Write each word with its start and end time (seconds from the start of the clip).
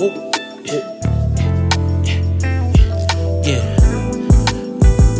Oh, 0.00 0.10
whoa. 0.66 0.80
Yeah. 3.42 3.76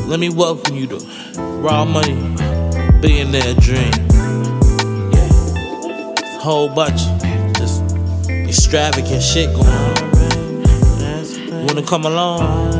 Let 0.06 0.20
me 0.20 0.28
welcome 0.28 0.76
you 0.76 0.86
to 0.86 0.98
Raw 1.36 1.84
Money 1.84 2.14
Billionaire 3.00 3.54
Dream. 3.54 3.92
Yeah. 5.12 5.28
Whole 6.40 6.68
bunch 6.68 7.00
of 7.02 7.52
just 7.54 7.82
extravagant 8.30 9.22
shit 9.22 9.52
going 9.52 9.66
on. 9.66 9.96
Wanna 11.66 11.82
come 11.82 12.06
along? 12.06 12.78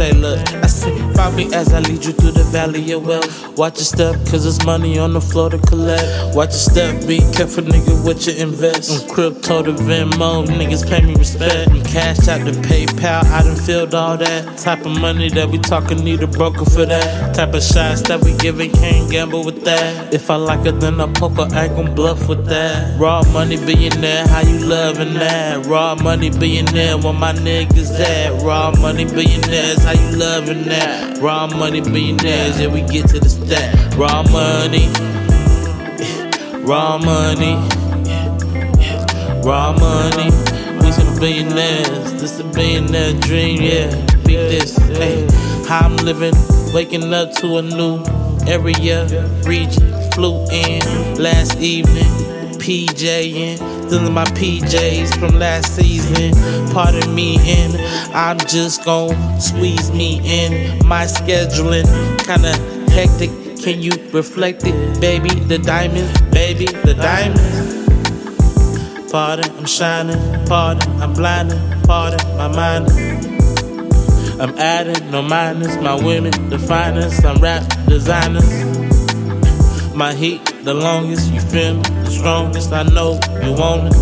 say, 0.00 0.12
look, 0.12 0.40
I 0.54 0.66
follow 0.80 1.36
me 1.36 1.52
as 1.54 1.72
I 1.72 1.80
lead 1.80 2.04
you 2.04 2.12
through 2.12 2.32
the 2.32 2.44
valley 2.44 2.92
of 2.92 3.06
wealth. 3.06 3.58
Watch 3.58 3.76
your 3.76 3.84
step, 3.84 4.14
cause 4.26 4.44
there's 4.44 4.64
money 4.64 4.98
on 4.98 5.12
the 5.12 5.20
floor 5.20 5.50
to 5.50 5.58
collect. 5.58 6.34
Watch 6.34 6.50
your 6.50 6.64
step, 6.72 7.06
be 7.06 7.18
careful, 7.32 7.64
nigga, 7.64 8.04
what 8.04 8.26
you 8.26 8.34
invest. 8.34 8.90
I'm 8.90 9.08
crypto 9.14 9.62
to 9.62 9.72
Venmo, 9.72 10.46
niggas 10.46 10.88
pay 10.88 11.02
me 11.02 11.14
respect. 11.14 11.70
I'm 11.70 11.82
cash 11.84 12.28
out 12.28 12.44
to 12.46 12.52
PayPal, 12.52 13.24
I 13.24 13.42
done 13.42 13.56
filled 13.56 13.94
all 13.94 14.16
that. 14.16 14.58
Type 14.58 14.84
of 14.86 14.98
money 14.98 15.28
that 15.30 15.48
we 15.48 15.58
talking, 15.58 15.98
need 16.04 16.22
a 16.22 16.26
broker 16.26 16.64
for 16.64 16.86
that. 16.86 17.34
Type 17.34 17.54
of 17.54 17.62
shots 17.62 18.02
that 18.08 18.22
we 18.24 18.36
giving, 18.36 18.70
can't 18.72 19.10
gamble 19.10 19.44
with 19.44 19.64
that. 19.64 20.14
If 20.14 20.30
I 20.30 20.36
like 20.36 20.66
it, 20.66 20.80
then 20.80 21.00
I 21.00 21.12
poker, 21.12 21.48
I 21.52 21.68
gon' 21.68 21.94
bluff 21.94 22.28
with 22.28 22.46
that. 22.46 22.98
Raw 22.98 23.22
money 23.32 23.56
billionaire, 23.56 24.26
how 24.26 24.40
you 24.40 24.58
loving 24.58 25.14
that? 25.14 25.66
Raw 25.66 25.94
money 25.96 26.30
billionaire, 26.30 26.96
where 26.98 27.12
my 27.12 27.32
niggas 27.32 28.00
at? 28.00 28.42
Raw 28.42 28.72
money 28.80 29.04
billionaires, 29.04 29.84
how 29.84 29.92
you 29.92 30.16
loving 30.16 30.64
that? 30.64 30.69
Raw 30.70 31.48
money 31.48 31.80
billionaires, 31.80 32.60
yeah, 32.60 32.68
we 32.68 32.82
get 32.82 33.08
to 33.08 33.18
the 33.18 33.28
stat. 33.28 33.94
Raw 33.96 34.22
money, 34.30 34.86
raw 36.62 36.96
money, 36.96 37.54
raw 39.42 39.72
money. 39.72 40.30
We 40.80 40.92
some 40.92 41.18
billionaires, 41.18 42.12
this 42.20 42.38
a 42.38 42.44
billionaire 42.44 43.18
dream, 43.20 43.60
yeah. 43.62 43.90
Beat 44.24 44.36
this, 44.36 44.76
hey. 44.76 45.26
How 45.66 45.86
I'm 45.86 45.96
living, 45.96 46.34
waking 46.72 47.12
up 47.12 47.32
to 47.40 47.56
a 47.56 47.62
new 47.62 48.04
area, 48.46 49.06
region. 49.42 49.92
Flew 50.12 50.44
in 50.52 51.20
last 51.20 51.58
evening, 51.58 52.04
PJ 52.58 53.32
in. 53.32 53.79
Still 53.90 54.06
in 54.06 54.14
my 54.14 54.22
PJs 54.22 55.18
from 55.18 55.36
last 55.40 55.74
season. 55.74 56.32
Pardon 56.72 57.12
me, 57.12 57.38
and 57.44 57.76
I'm 58.14 58.38
just 58.38 58.84
gon' 58.84 59.40
squeeze 59.40 59.90
me 59.90 60.20
in. 60.22 60.86
My 60.86 61.06
scheduling 61.06 61.88
kinda 62.24 62.54
hectic. 62.92 63.30
Can 63.64 63.82
you 63.82 63.90
reflect 64.12 64.62
it, 64.64 65.00
baby? 65.00 65.30
The 65.30 65.58
diamonds, 65.58 66.20
baby, 66.30 66.66
the 66.66 66.94
diamonds. 66.94 67.90
Pardon, 69.10 69.50
I'm 69.58 69.66
shining. 69.66 70.46
Pardon, 70.46 71.02
I'm 71.02 71.12
blinding. 71.12 71.58
Pardon, 71.82 72.20
my 72.36 72.46
mind. 72.46 72.88
I'm 74.40 74.56
adding, 74.56 75.10
no 75.10 75.20
minus. 75.20 75.74
My 75.82 75.94
women, 75.96 76.48
the 76.48 76.60
finest. 76.60 77.24
I'm 77.24 77.42
rap 77.42 77.64
designers. 77.88 78.48
My 79.96 80.14
heat, 80.14 80.49
the 80.62 80.74
longest. 80.74 81.32
You 81.32 81.40
feel 81.40 81.74
me? 81.74 81.82
The 81.82 82.10
strongest. 82.10 82.72
I 82.72 82.82
know 82.84 83.18
you 83.42 83.52
want 83.52 83.88
it. 83.92 83.94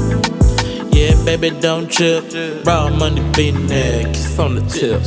Yeah, 0.94 1.14
baby, 1.24 1.50
don't 1.50 1.90
trip. 1.90 2.24
Raw 2.66 2.90
money 2.90 3.22
beating 3.36 3.66
there, 3.66 4.04
kiss 4.06 4.38
on 4.38 4.56
the 4.56 4.62
tip. 4.62 5.02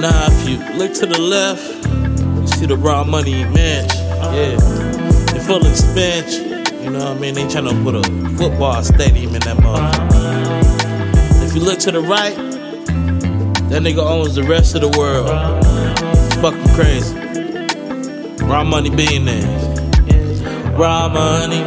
Now, 0.00 0.26
if 0.28 0.48
you 0.48 0.58
look 0.78 0.94
to 0.94 1.06
the 1.06 1.20
left, 1.20 1.62
you 2.40 2.46
see 2.46 2.66
the 2.66 2.76
raw 2.76 3.04
money 3.04 3.44
mansion. 3.44 4.00
Yeah, 4.32 4.56
it's 5.34 5.46
full 5.46 5.64
expansion. 5.66 6.64
You 6.82 6.90
know 6.90 6.98
what 6.98 7.16
I 7.16 7.20
mean? 7.20 7.34
They 7.34 7.46
trying 7.48 7.66
to 7.66 7.74
put 7.82 7.94
a 7.94 8.02
football 8.36 8.82
stadium 8.82 9.34
in 9.34 9.40
that 9.42 9.56
motherfucker. 9.58 11.44
If 11.46 11.54
you 11.54 11.60
look 11.60 11.78
to 11.80 11.90
the 11.92 12.00
right, 12.00 12.34
that 13.68 13.82
nigga 13.82 14.04
owns 14.04 14.34
the 14.34 14.44
rest 14.44 14.74
of 14.74 14.80
the 14.80 14.88
world. 14.98 15.28
Fucking 16.40 16.74
crazy. 16.74 17.14
Raw 18.44 18.64
money 18.64 18.90
billionaires. 18.90 19.83
Raw 20.76 21.08
money. 21.08 21.62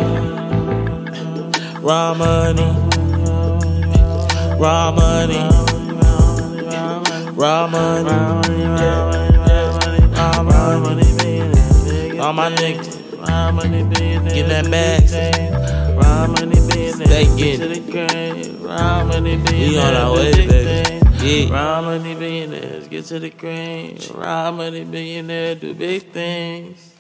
Raw 1.80 2.14
money. 2.14 2.68
Raw 4.60 4.92
money. 4.92 5.40
Raw 7.38 7.68
money. 7.68 8.12
Raw 8.12 8.84
money. 8.88 9.38
All 12.20 12.34
my 12.34 12.50
niggas. 12.50 12.98
Get 14.34 14.48
that 14.50 14.70
bag. 14.70 15.98
Raw 15.98 16.28
money. 16.28 16.56
Stay 16.92 17.26
getting. 17.38 18.62
Raw. 18.62 19.06
We 19.22 19.78
on 19.80 19.94
our 19.94 20.14
way, 20.16 20.32
baby. 20.34 21.00
Yeah. 21.26 21.54
Raw 21.54 21.82
money 21.82 22.14
billionaires. 22.14 22.90
Get 22.90 23.06
to 23.06 23.20
the 23.20 23.30
grave. 23.30 24.12
Raw 24.12 24.52
money 24.52 24.84
billionaire. 24.84 25.56
Do 25.56 25.74
big 25.74 26.12
things. 26.12 26.97